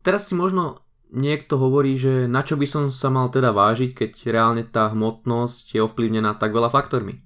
teraz 0.00 0.32
si 0.32 0.34
možno 0.34 0.85
niekto 1.12 1.58
hovorí, 1.60 1.94
že 1.94 2.26
na 2.26 2.42
čo 2.42 2.58
by 2.58 2.66
som 2.66 2.84
sa 2.90 3.12
mal 3.12 3.30
teda 3.30 3.54
vážiť, 3.54 3.94
keď 3.94 4.10
reálne 4.30 4.64
tá 4.66 4.90
hmotnosť 4.90 5.78
je 5.78 5.80
ovplyvnená 5.84 6.34
tak 6.38 6.50
veľa 6.50 6.70
faktormi. 6.70 7.22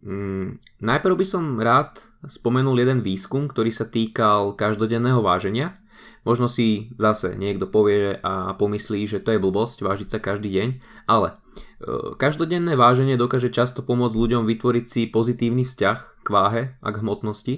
Mm, 0.00 0.56
najprv 0.80 1.14
by 1.16 1.26
som 1.28 1.60
rád 1.60 2.00
spomenul 2.24 2.76
jeden 2.80 3.04
výskum, 3.04 3.48
ktorý 3.48 3.68
sa 3.68 3.84
týkal 3.84 4.56
každodenného 4.56 5.20
váženia. 5.20 5.76
Možno 6.24 6.52
si 6.52 6.92
zase 7.00 7.36
niekto 7.36 7.68
povie 7.68 8.16
a 8.20 8.52
pomyslí, 8.56 9.08
že 9.08 9.24
to 9.24 9.32
je 9.32 9.40
blbosť 9.40 9.80
vážiť 9.80 10.08
sa 10.12 10.18
každý 10.20 10.52
deň, 10.52 10.68
ale 11.08 11.32
e, 11.32 11.36
každodenné 12.20 12.76
váženie 12.76 13.16
dokáže 13.16 13.48
často 13.48 13.80
pomôcť 13.80 14.16
ľuďom 14.20 14.44
vytvoriť 14.44 14.84
si 14.84 15.02
pozitívny 15.08 15.64
vzťah 15.64 15.98
k 16.20 16.28
váhe 16.28 16.62
a 16.76 16.88
k 16.92 17.00
hmotnosti. 17.00 17.54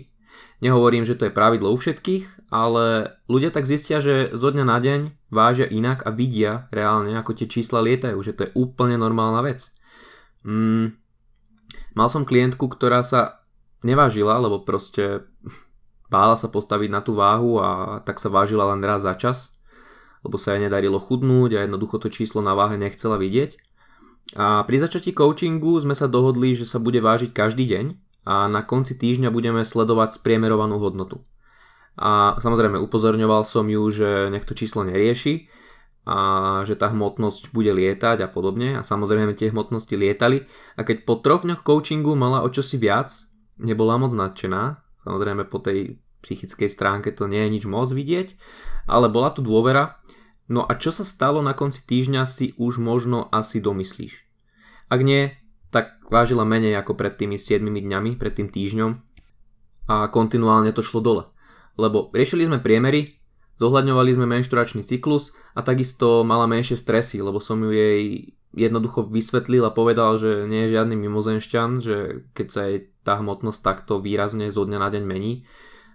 Nehovorím, 0.62 1.02
že 1.02 1.18
to 1.18 1.26
je 1.26 1.34
pravidlo 1.34 1.74
u 1.74 1.78
všetkých, 1.78 2.52
ale 2.54 3.18
ľudia 3.26 3.50
tak 3.50 3.66
zistia, 3.66 3.98
že 3.98 4.30
zo 4.30 4.54
dňa 4.54 4.64
na 4.64 4.78
deň 4.78 5.00
vážia 5.34 5.66
inak 5.66 6.06
a 6.06 6.14
vidia 6.14 6.70
reálne, 6.70 7.18
ako 7.18 7.34
tie 7.34 7.50
čísla 7.50 7.82
lietajú, 7.82 8.18
že 8.22 8.32
to 8.32 8.46
je 8.46 8.54
úplne 8.54 8.94
normálna 8.94 9.42
vec. 9.42 9.74
Mm, 10.46 11.02
Mal 11.92 12.08
som 12.08 12.24
klientku, 12.24 12.72
ktorá 12.72 13.04
sa 13.04 13.44
nevážila, 13.84 14.40
lebo 14.40 14.64
proste 14.64 15.28
bála 16.12 16.36
sa 16.40 16.48
postaviť 16.48 16.88
na 16.88 17.00
tú 17.04 17.16
váhu 17.16 17.60
a 17.60 18.00
tak 18.04 18.16
sa 18.16 18.32
vážila 18.32 18.72
len 18.72 18.80
raz 18.80 19.04
za 19.04 19.12
čas, 19.12 19.60
lebo 20.24 20.40
sa 20.40 20.56
jej 20.56 20.64
nedarilo 20.64 20.96
chudnúť 20.96 21.50
a 21.56 21.62
jednoducho 21.64 22.00
to 22.00 22.08
číslo 22.08 22.40
na 22.40 22.56
váhe 22.56 22.80
nechcela 22.80 23.20
vidieť. 23.20 23.60
A 24.40 24.64
pri 24.64 24.76
začatí 24.80 25.12
coachingu 25.12 25.76
sme 25.84 25.92
sa 25.92 26.08
dohodli, 26.08 26.56
že 26.56 26.64
sa 26.64 26.80
bude 26.80 27.02
vážiť 27.04 27.36
každý 27.36 27.68
deň 27.68 27.86
a 28.22 28.46
na 28.46 28.62
konci 28.62 28.94
týždňa 28.94 29.34
budeme 29.34 29.66
sledovať 29.66 30.18
spriemerovanú 30.18 30.78
hodnotu. 30.78 31.22
A 31.98 32.38
samozrejme 32.40 32.80
upozorňoval 32.80 33.44
som 33.44 33.68
ju, 33.68 33.82
že 33.92 34.32
nech 34.32 34.46
to 34.48 34.56
číslo 34.56 34.86
nerieši, 34.86 35.50
a 36.02 36.18
že 36.66 36.74
tá 36.74 36.90
hmotnosť 36.90 37.54
bude 37.54 37.70
lietať 37.70 38.26
a 38.26 38.28
podobne 38.28 38.74
a 38.74 38.82
samozrejme 38.82 39.38
tie 39.38 39.54
hmotnosti 39.54 39.94
lietali 39.94 40.42
a 40.74 40.82
keď 40.82 41.06
po 41.06 41.22
troch 41.22 41.46
dňoch 41.46 41.62
coachingu 41.62 42.18
mala 42.18 42.42
o 42.42 42.50
čosi 42.50 42.74
viac, 42.74 43.14
nebola 43.62 44.02
moc 44.02 44.10
nadšená, 44.10 44.82
samozrejme 45.06 45.46
po 45.46 45.62
tej 45.62 46.02
psychickej 46.26 46.66
stránke 46.66 47.14
to 47.14 47.30
nie 47.30 47.46
je 47.46 47.54
nič 47.54 47.64
moc 47.70 47.86
vidieť, 47.90 48.34
ale 48.90 49.10
bola 49.10 49.30
tu 49.30 49.46
dôvera. 49.46 50.02
No 50.50 50.66
a 50.66 50.74
čo 50.74 50.90
sa 50.90 51.06
stalo 51.06 51.38
na 51.38 51.54
konci 51.54 51.86
týždňa 51.86 52.26
si 52.26 52.58
už 52.58 52.82
možno 52.82 53.30
asi 53.30 53.62
domyslíš. 53.62 54.26
Ak 54.90 55.06
nie, 55.06 55.38
tak 55.72 56.04
vážila 56.12 56.44
menej 56.44 56.76
ako 56.76 56.94
pred 56.94 57.16
tými 57.16 57.40
7 57.40 57.64
dňami, 57.64 58.20
pred 58.20 58.36
tým 58.36 58.52
týždňom 58.52 58.92
a 59.88 60.06
kontinuálne 60.12 60.70
to 60.70 60.84
šlo 60.84 61.00
dole. 61.00 61.24
Lebo 61.80 62.12
riešili 62.12 62.46
sme 62.46 62.60
priemery, 62.60 63.22
Zohľadňovali 63.60 64.10
sme 64.16 64.26
menšturačný 64.26 64.82
cyklus 64.82 65.36
a 65.52 65.60
takisto 65.60 66.24
mala 66.24 66.48
menšie 66.48 66.74
stresy, 66.74 67.20
lebo 67.20 67.38
som 67.38 67.60
ju 67.60 67.70
jej 67.70 68.32
jednoducho 68.56 69.08
vysvetlil 69.08 69.64
a 69.68 69.76
povedal, 69.76 70.16
že 70.16 70.48
nie 70.48 70.66
je 70.66 70.74
žiadny 70.76 70.96
mimozenšťan, 70.96 71.70
že 71.80 71.96
keď 72.32 72.46
sa 72.48 72.60
jej 72.68 72.90
tá 73.04 73.20
hmotnosť 73.20 73.60
takto 73.60 74.00
výrazne 74.00 74.48
zo 74.48 74.64
dňa 74.64 74.78
na 74.80 74.88
deň 74.88 75.04
mení. 75.04 75.44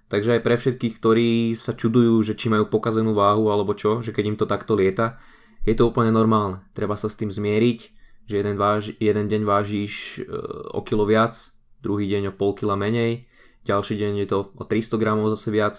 Takže 0.07 0.39
aj 0.39 0.41
pre 0.45 0.55
všetkých, 0.55 0.93
ktorí 0.95 1.29
sa 1.59 1.75
čudujú, 1.75 2.23
že 2.23 2.37
či 2.39 2.47
majú 2.47 2.71
pokazenú 2.71 3.11
váhu 3.11 3.51
alebo 3.51 3.75
čo, 3.75 3.99
že 3.99 4.15
keď 4.15 4.23
im 4.31 4.37
to 4.39 4.47
takto 4.47 4.77
lieta, 4.77 5.19
je 5.67 5.75
to 5.75 5.89
úplne 5.89 6.15
normálne. 6.15 6.63
Treba 6.71 6.95
sa 6.95 7.11
s 7.11 7.19
tým 7.19 7.27
zmieriť, 7.27 7.96
že 8.27 8.43
jeden, 8.43 8.59
váž, 8.59 8.91
jeden 8.99 9.25
deň 9.31 9.41
vážiš 9.47 10.19
e, 10.19 10.29
o 10.75 10.83
kilo 10.83 11.07
viac, 11.07 11.33
druhý 11.79 12.05
deň 12.11 12.29
o 12.29 12.33
pol 12.35 12.51
kila 12.53 12.75
menej, 12.75 13.23
ďalší 13.63 13.95
deň 13.95 14.13
je 14.23 14.27
to 14.27 14.37
o 14.51 14.63
300 14.67 14.99
gramov 14.99 15.31
zase 15.31 15.49
viac, 15.49 15.75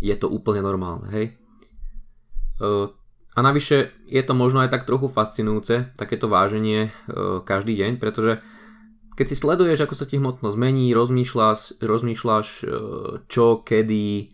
je 0.00 0.14
to 0.16 0.28
úplne 0.28 0.64
normálne, 0.64 1.08
hej. 1.12 1.26
A 3.36 3.40
navyše 3.40 3.92
je 4.08 4.20
to 4.24 4.36
možno 4.36 4.60
aj 4.60 4.72
tak 4.72 4.84
trochu 4.84 5.08
fascinujúce, 5.08 5.92
takéto 5.96 6.28
váženie 6.28 6.92
každý 7.44 7.76
deň, 7.76 7.96
pretože 7.96 8.40
keď 9.16 9.26
si 9.28 9.36
sleduješ, 9.36 9.84
ako 9.84 9.94
sa 9.96 10.08
ti 10.08 10.16
hmotnosť 10.16 10.56
zmení, 10.56 10.92
rozmýšľaš, 10.96 11.80
rozmýšľaš 11.80 12.46
čo, 13.28 13.46
kedy, 13.60 14.32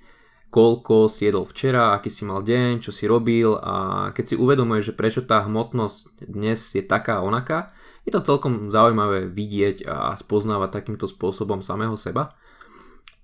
koľko 0.56 1.12
si 1.12 1.28
jedol 1.28 1.44
včera, 1.44 1.92
aký 1.92 2.08
si 2.08 2.24
mal 2.24 2.40
deň, 2.40 2.80
čo 2.80 2.88
si 2.88 3.04
robil 3.04 3.60
a 3.60 4.08
keď 4.16 4.24
si 4.24 4.34
uvedomuješ, 4.40 4.88
že 4.88 4.96
prečo 4.96 5.20
tá 5.28 5.44
hmotnosť 5.44 6.24
dnes 6.32 6.56
je 6.56 6.80
taká 6.80 7.20
onaká, 7.20 7.68
je 8.08 8.10
to 8.16 8.24
celkom 8.24 8.72
zaujímavé 8.72 9.28
vidieť 9.28 9.84
a 9.84 10.16
spoznávať 10.16 10.80
takýmto 10.80 11.04
spôsobom 11.04 11.60
samého 11.60 11.92
seba. 12.00 12.32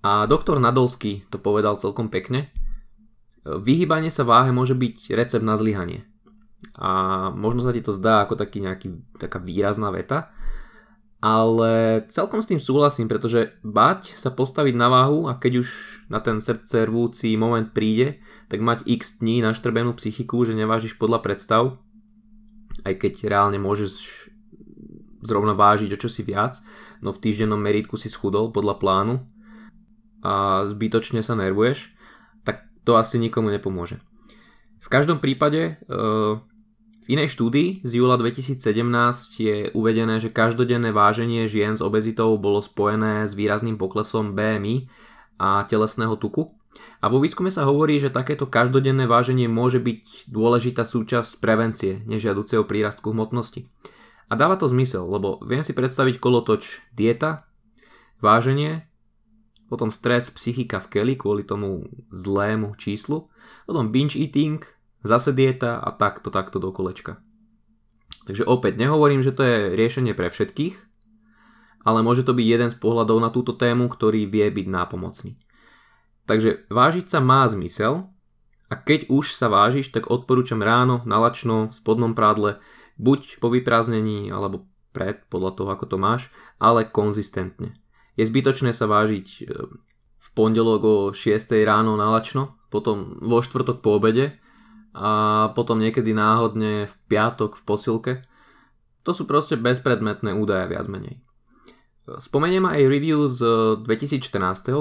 A 0.05 0.29
doktor 0.29 0.61
Nadolský 0.61 1.25
to 1.33 1.41
povedal 1.41 1.81
celkom 1.81 2.13
pekne. 2.13 2.53
Vyhýbanie 3.41 4.13
sa 4.13 4.29
váhe 4.29 4.53
môže 4.53 4.77
byť 4.77 5.17
recept 5.17 5.41
na 5.41 5.57
zlyhanie. 5.57 6.05
A 6.77 7.33
možno 7.33 7.65
sa 7.65 7.73
ti 7.73 7.81
to 7.81 7.89
zdá 7.89 8.29
ako 8.29 8.37
taký 8.37 8.61
nejaký, 8.61 8.93
taká 9.17 9.41
výrazná 9.41 9.89
veta, 9.89 10.29
ale 11.23 12.03
celkom 12.11 12.43
s 12.43 12.51
tým 12.51 12.59
súhlasím, 12.59 13.07
pretože 13.07 13.55
bať 13.63 14.11
sa 14.11 14.27
postaviť 14.35 14.75
na 14.75 14.91
váhu 14.91 15.31
a 15.31 15.39
keď 15.39 15.63
už 15.63 15.69
na 16.11 16.19
ten 16.19 16.43
srdce 16.43 16.83
rvúci 16.83 17.39
moment 17.39 17.71
príde, 17.71 18.19
tak 18.51 18.59
mať 18.59 18.83
x 18.83 19.23
dní 19.23 19.39
naštrbenú 19.39 19.95
psychiku, 19.95 20.43
že 20.43 20.51
nevážiš 20.51 20.99
podľa 20.99 21.23
predstav, 21.23 21.79
aj 22.83 22.99
keď 22.99 23.31
reálne 23.31 23.55
môžeš 23.55 24.27
zrovna 25.23 25.55
vážiť 25.55 25.95
o 25.95 26.01
čosi 26.03 26.27
viac, 26.27 26.59
no 26.99 27.15
v 27.15 27.21
týždennom 27.23 27.55
meritku 27.55 27.95
si 27.95 28.11
schudol 28.11 28.51
podľa 28.51 28.75
plánu, 28.83 29.23
a 30.23 30.63
zbytočne 30.67 31.23
sa 31.23 31.39
nervuješ, 31.39 31.91
tak 32.47 32.67
to 32.83 32.99
asi 32.99 33.19
nikomu 33.19 33.51
nepomôže. 33.51 33.99
V 34.79 34.87
každom 34.87 35.19
prípade 35.19 35.79
e, 35.79 35.95
v 37.03 37.19
inej 37.19 37.35
štúdii 37.35 37.83
z 37.83 37.91
júla 37.99 38.15
2017 38.15 38.63
je 39.35 39.67
uvedené, 39.75 40.23
že 40.23 40.31
každodenné 40.31 40.95
váženie 40.95 41.51
žien 41.51 41.75
s 41.75 41.83
obezitou 41.83 42.31
bolo 42.39 42.63
spojené 42.63 43.27
s 43.27 43.35
výrazným 43.35 43.75
poklesom 43.75 44.31
BMI 44.31 44.87
a 45.35 45.67
telesného 45.67 46.15
tuku. 46.15 46.47
A 47.03 47.11
vo 47.11 47.19
výskume 47.19 47.51
sa 47.51 47.67
hovorí, 47.67 47.99
že 47.99 48.07
takéto 48.07 48.47
každodenné 48.47 49.03
váženie 49.03 49.51
môže 49.51 49.83
byť 49.83 50.31
dôležitá 50.31 50.87
súčasť 50.87 51.43
prevencie 51.43 52.01
nežiaduceho 52.07 52.63
prírastku 52.63 53.11
hmotnosti. 53.11 53.67
A 54.31 54.39
dáva 54.39 54.55
to 54.55 54.71
zmysel, 54.71 55.03
lebo 55.05 55.43
viem 55.43 55.61
si 55.61 55.75
predstaviť 55.75 56.23
kolotoč 56.23 56.87
dieta, 56.95 57.45
váženie 58.23 58.87
potom 59.67 59.89
stres, 59.89 60.29
psychika 60.29 60.77
v 60.77 60.87
keli 60.93 61.13
kvôli 61.17 61.41
tomu 61.41 61.89
zlému 62.13 62.77
číslu, 62.77 63.25
potom 63.65 63.89
binge 63.89 64.21
eating, 64.21 64.61
zase 65.03 65.35
dieta 65.35 65.77
a 65.77 65.91
takto, 65.91 66.31
takto 66.31 66.57
do 66.57 66.71
kolečka. 66.71 67.19
Takže 68.23 68.47
opäť 68.47 68.79
nehovorím, 68.79 69.19
že 69.19 69.35
to 69.35 69.43
je 69.43 69.57
riešenie 69.75 70.15
pre 70.15 70.31
všetkých, 70.31 70.75
ale 71.83 71.99
môže 71.99 72.23
to 72.23 72.31
byť 72.31 72.47
jeden 72.47 72.69
z 72.71 72.79
pohľadov 72.79 73.19
na 73.19 73.29
túto 73.29 73.51
tému, 73.51 73.91
ktorý 73.91 74.23
vie 74.23 74.47
byť 74.47 74.67
nápomocný. 74.71 75.35
Takže 76.23 76.71
vážiť 76.71 77.05
sa 77.11 77.19
má 77.19 77.43
zmysel 77.43 78.07
a 78.71 78.73
keď 78.79 79.11
už 79.11 79.35
sa 79.35 79.51
vážiš, 79.51 79.91
tak 79.91 80.07
odporúčam 80.07 80.63
ráno, 80.63 81.03
nalačno, 81.03 81.67
v 81.67 81.75
spodnom 81.75 82.15
prádle, 82.15 82.63
buď 82.95 83.43
po 83.43 83.51
vyprázdnení 83.51 84.31
alebo 84.31 84.71
pred, 84.95 85.19
podľa 85.27 85.51
toho 85.59 85.69
ako 85.75 85.85
to 85.91 85.97
máš, 85.99 86.31
ale 86.63 86.87
konzistentne. 86.87 87.75
Je 88.15 88.23
zbytočné 88.23 88.71
sa 88.71 88.87
vážiť 88.87 89.27
e, 89.27 89.41
v 90.21 90.27
pondelok 90.37 90.81
o 90.85 90.97
6 91.11 91.33
ráno 91.67 91.99
na 91.99 92.07
lačno, 92.13 92.55
potom 92.71 93.19
vo 93.19 93.41
štvrtok 93.43 93.83
po 93.83 93.99
obede 93.99 94.39
a 94.93 95.49
potom 95.57 95.81
niekedy 95.81 96.13
náhodne 96.13 96.85
v 96.85 96.93
piatok 97.09 97.57
v 97.57 97.63
posilke. 97.65 98.13
To 99.03 99.11
sú 99.11 99.25
proste 99.27 99.57
bezpredmetné 99.59 100.31
údaje 100.37 100.69
viac 100.69 100.87
menej. 100.87 101.19
Spomeniem 102.03 102.67
aj 102.67 102.81
review 102.91 103.31
z 103.31 103.41
2014, 103.79 104.27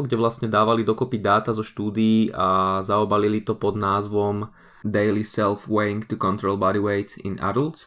kde 0.05 0.17
vlastne 0.19 0.51
dávali 0.51 0.83
dokopy 0.83 1.23
dáta 1.23 1.55
zo 1.55 1.63
štúdií 1.63 2.35
a 2.35 2.83
zaobalili 2.83 3.47
to 3.47 3.55
pod 3.55 3.79
názvom 3.79 4.51
Daily 4.83 5.23
Self-Weighing 5.23 6.03
to 6.11 6.19
Control 6.19 6.59
Body 6.59 6.83
Weight 6.83 7.15
in 7.23 7.39
Adults. 7.39 7.87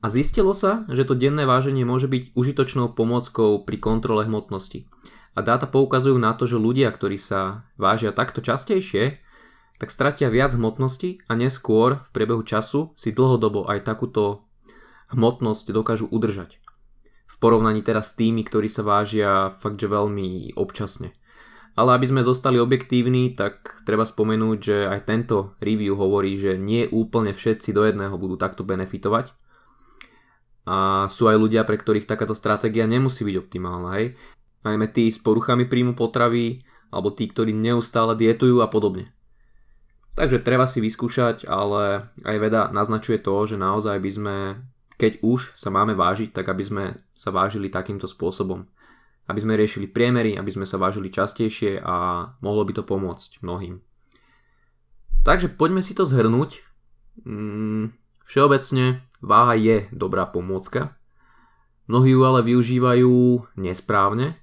A 0.00 0.08
zistilo 0.08 0.56
sa, 0.56 0.88
že 0.88 1.04
to 1.04 1.16
denné 1.16 1.44
váženie 1.44 1.84
môže 1.84 2.08
byť 2.08 2.32
užitočnou 2.36 2.96
pomockou 2.96 3.64
pri 3.68 3.76
kontrole 3.80 4.24
hmotnosti. 4.24 4.88
A 5.36 5.44
dáta 5.44 5.68
poukazujú 5.68 6.16
na 6.16 6.32
to, 6.32 6.48
že 6.48 6.56
ľudia, 6.56 6.88
ktorí 6.88 7.20
sa 7.20 7.68
vážia 7.76 8.16
takto 8.16 8.40
častejšie, 8.40 9.20
tak 9.78 9.90
stratia 9.90 10.30
viac 10.30 10.54
hmotnosti 10.54 11.24
a 11.26 11.32
neskôr 11.34 12.02
v 12.04 12.10
priebehu 12.14 12.42
času 12.46 12.94
si 12.94 13.10
dlhodobo 13.10 13.66
aj 13.66 13.84
takúto 13.84 14.46
hmotnosť 15.10 15.74
dokážu 15.74 16.06
udržať. 16.08 16.62
V 17.24 17.36
porovnaní 17.42 17.82
teraz 17.82 18.14
s 18.14 18.16
tými, 18.16 18.46
ktorí 18.46 18.70
sa 18.70 18.86
vážia 18.86 19.50
fakt, 19.50 19.80
že 19.80 19.90
veľmi 19.90 20.54
občasne. 20.54 21.10
Ale 21.74 21.98
aby 21.98 22.06
sme 22.06 22.22
zostali 22.22 22.62
objektívni, 22.62 23.34
tak 23.34 23.82
treba 23.82 24.06
spomenúť, 24.06 24.58
že 24.62 24.76
aj 24.86 25.00
tento 25.10 25.58
review 25.58 25.98
hovorí, 25.98 26.38
že 26.38 26.54
nie 26.54 26.86
úplne 26.86 27.34
všetci 27.34 27.74
do 27.74 27.82
jedného 27.82 28.14
budú 28.14 28.38
takto 28.38 28.62
benefitovať 28.62 29.34
a 30.64 31.06
sú 31.12 31.28
aj 31.28 31.36
ľudia, 31.36 31.62
pre 31.68 31.76
ktorých 31.76 32.08
takáto 32.08 32.32
stratégia 32.32 32.88
nemusí 32.88 33.20
byť 33.20 33.36
optimálna, 33.36 34.00
hej. 34.00 34.16
Najmä 34.64 34.88
tí 34.88 35.12
s 35.12 35.20
poruchami 35.20 35.68
príjmu 35.68 35.92
potravy, 35.92 36.64
alebo 36.88 37.12
tí, 37.12 37.28
ktorí 37.28 37.52
neustále 37.52 38.16
dietujú 38.16 38.64
a 38.64 38.68
podobne. 38.72 39.12
Takže 40.14 40.46
treba 40.46 40.62
si 40.70 40.78
vyskúšať, 40.78 41.50
ale 41.50 42.06
aj 42.22 42.36
veda 42.38 42.70
naznačuje 42.70 43.18
to, 43.18 43.34
že 43.50 43.58
naozaj 43.58 43.98
by 43.98 44.10
sme 44.14 44.36
keď 44.94 45.26
už 45.26 45.58
sa 45.58 45.74
máme 45.74 45.98
vážiť, 45.98 46.30
tak 46.30 46.46
aby 46.50 46.62
sme 46.62 46.84
sa 47.14 47.34
vážili 47.34 47.66
takýmto 47.66 48.06
spôsobom. 48.06 48.62
Aby 49.26 49.40
sme 49.42 49.58
riešili 49.58 49.90
priemery, 49.90 50.38
aby 50.38 50.50
sme 50.54 50.68
sa 50.68 50.78
vážili 50.78 51.10
častejšie 51.10 51.82
a 51.82 52.28
mohlo 52.44 52.62
by 52.62 52.72
to 52.78 52.84
pomôcť 52.86 53.42
mnohým. 53.42 53.82
Takže 55.24 55.56
poďme 55.56 55.80
si 55.80 55.96
to 55.96 56.04
zhrnúť. 56.04 56.62
Mm, 57.24 57.90
všeobecne 58.28 59.02
váha 59.24 59.54
je 59.56 59.76
dobrá 59.90 60.28
pomôcka. 60.28 60.94
Mnohí 61.88 62.12
ju 62.12 62.22
ale 62.22 62.44
využívajú 62.44 63.44
nesprávne. 63.58 64.36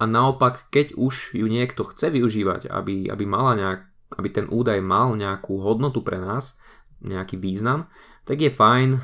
A 0.00 0.08
naopak, 0.08 0.72
keď 0.72 0.96
už 0.96 1.36
ju 1.36 1.44
niekto 1.44 1.84
chce 1.84 2.08
využívať, 2.08 2.72
aby, 2.72 3.12
aby, 3.12 3.24
mala 3.28 3.52
nejak, 3.56 3.80
aby 4.18 4.28
ten 4.30 4.46
údaj 4.50 4.82
mal 4.82 5.14
nejakú 5.14 5.62
hodnotu 5.62 6.02
pre 6.02 6.18
nás, 6.18 6.58
nejaký 7.00 7.40
význam, 7.40 7.86
tak 8.28 8.42
je 8.44 8.52
fajn 8.52 8.88
e, 8.94 9.00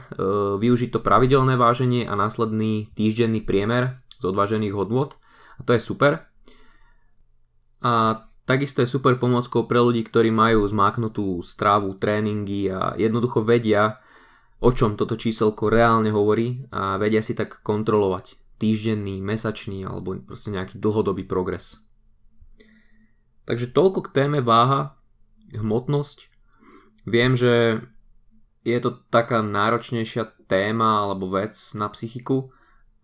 využiť 0.61 0.91
to 0.93 1.01
pravidelné 1.01 1.57
váženie 1.57 2.05
a 2.05 2.15
následný 2.15 2.93
týždenný 2.95 3.43
priemer 3.43 3.99
z 4.21 4.23
odvážených 4.29 4.75
hodnot. 4.77 5.17
A 5.57 5.65
to 5.65 5.73
je 5.73 5.81
super. 5.81 6.21
A 7.81 8.23
takisto 8.45 8.85
je 8.85 8.89
super 8.89 9.17
pomockou 9.17 9.65
pre 9.65 9.81
ľudí, 9.81 10.05
ktorí 10.05 10.29
majú 10.29 10.63
zmáknutú 10.69 11.41
strávu, 11.41 11.97
tréningy 11.97 12.69
a 12.69 12.93
jednoducho 12.95 13.41
vedia, 13.41 13.97
o 14.61 14.73
čom 14.73 14.97
toto 14.97 15.17
číselko 15.17 15.69
reálne 15.73 16.13
hovorí 16.13 16.65
a 16.73 16.97
vedia 16.97 17.21
si 17.21 17.37
tak 17.37 17.61
kontrolovať 17.65 18.37
týždenný, 18.57 19.21
mesačný 19.21 19.85
alebo 19.85 20.17
proste 20.25 20.53
nejaký 20.53 20.81
dlhodobý 20.81 21.29
progres. 21.29 21.86
Takže 23.47 23.71
toľko 23.71 24.11
k 24.11 24.13
téme 24.13 24.39
váha, 24.43 24.99
hmotnosť. 25.55 26.27
Viem, 27.07 27.39
že 27.39 27.81
je 28.67 28.79
to 28.83 28.99
taká 29.15 29.47
náročnejšia 29.47 30.51
téma 30.51 31.07
alebo 31.07 31.31
vec 31.31 31.55
na 31.79 31.87
psychiku, 31.87 32.51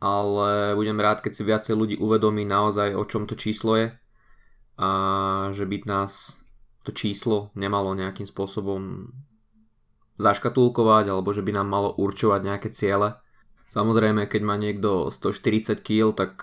ale 0.03 0.75
budem 0.75 0.99
rád, 0.99 1.23
keď 1.23 1.33
si 1.33 1.43
viacej 1.47 1.75
ľudí 1.79 1.97
uvedomí 2.03 2.43
naozaj, 2.43 2.99
o 2.99 3.07
čom 3.07 3.31
to 3.31 3.39
číslo 3.39 3.79
je 3.79 3.95
a 4.83 4.89
že 5.55 5.63
by 5.63 5.87
nás 5.87 6.43
to 6.83 6.91
číslo 6.91 7.55
nemalo 7.55 7.95
nejakým 7.95 8.27
spôsobom 8.27 9.15
zaškatulkovať 10.19 11.15
alebo 11.15 11.31
že 11.31 11.47
by 11.47 11.55
nám 11.55 11.69
malo 11.71 11.95
určovať 11.95 12.41
nejaké 12.43 12.69
ciele. 12.75 13.23
Samozrejme, 13.71 14.27
keď 14.27 14.43
má 14.43 14.59
niekto 14.59 15.15
140 15.15 15.79
kg, 15.87 16.11
tak 16.19 16.43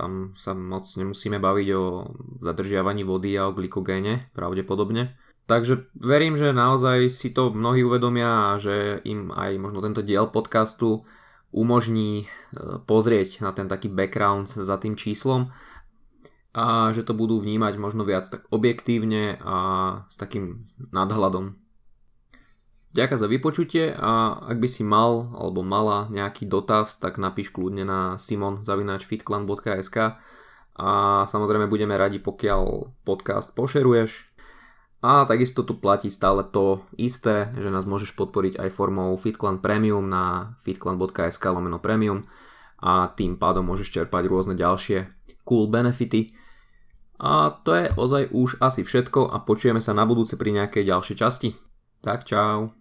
tam 0.00 0.32
sa 0.32 0.56
moc 0.56 0.88
nemusíme 0.88 1.36
baviť 1.36 1.68
o 1.76 2.08
zadržiavaní 2.40 3.04
vody 3.04 3.36
a 3.36 3.52
o 3.52 3.56
glykogéne, 3.56 4.32
pravdepodobne. 4.32 5.20
Takže 5.44 5.92
verím, 5.98 6.40
že 6.40 6.56
naozaj 6.56 7.12
si 7.12 7.36
to 7.36 7.52
mnohí 7.52 7.84
uvedomia 7.84 8.54
a 8.54 8.62
že 8.62 9.04
im 9.04 9.28
aj 9.28 9.60
možno 9.60 9.84
tento 9.84 10.00
diel 10.00 10.32
podcastu 10.32 11.04
umožní 11.50 12.24
e, 12.24 12.26
pozrieť 12.86 13.42
na 13.42 13.50
ten 13.50 13.66
taký 13.66 13.90
background 13.90 14.46
za 14.46 14.78
tým 14.78 14.94
číslom 14.94 15.50
a 16.54 16.90
že 16.90 17.02
to 17.02 17.14
budú 17.14 17.42
vnímať 17.42 17.74
možno 17.78 18.02
viac 18.02 18.26
tak 18.26 18.46
objektívne 18.50 19.38
a 19.42 19.56
s 20.06 20.16
takým 20.18 20.66
nadhľadom. 20.90 21.58
Ďakujem 22.90 23.20
za 23.22 23.28
vypočutie 23.30 23.84
a 23.94 24.34
ak 24.50 24.58
by 24.58 24.66
si 24.66 24.82
mal 24.82 25.30
alebo 25.38 25.62
mala 25.62 26.10
nejaký 26.10 26.50
dotaz, 26.50 26.98
tak 26.98 27.22
napíš 27.22 27.54
kľudne 27.54 27.86
na 27.86 28.18
simon.fitclan.sk 28.18 29.96
a 30.80 30.90
samozrejme 31.22 31.70
budeme 31.70 31.94
radi, 31.94 32.18
pokiaľ 32.18 32.90
podcast 33.06 33.54
pošeruješ, 33.54 34.30
a 35.00 35.24
takisto 35.24 35.64
tu 35.64 35.80
platí 35.80 36.12
stále 36.12 36.44
to 36.44 36.84
isté, 37.00 37.48
že 37.56 37.72
nás 37.72 37.88
môžeš 37.88 38.12
podporiť 38.12 38.60
aj 38.60 38.68
formou 38.68 39.16
FitClan 39.16 39.64
Premium 39.64 40.04
na 40.04 40.56
fitclan.sk 40.60 41.40
lomeno 41.56 41.80
premium 41.80 42.20
a 42.84 43.08
tým 43.08 43.40
pádom 43.40 43.64
môžeš 43.64 43.96
čerpať 43.96 44.28
rôzne 44.28 44.52
ďalšie 44.56 45.08
cool 45.48 45.72
benefity. 45.72 46.36
A 47.20 47.52
to 47.64 47.76
je 47.76 47.92
ozaj 47.96 48.28
už 48.32 48.60
asi 48.60 48.84
všetko 48.84 49.32
a 49.32 49.40
počujeme 49.40 49.80
sa 49.80 49.96
na 49.96 50.04
budúce 50.04 50.36
pri 50.36 50.52
nejakej 50.52 50.88
ďalšej 50.88 51.16
časti. 51.16 51.48
Tak 52.00 52.28
čau. 52.28 52.79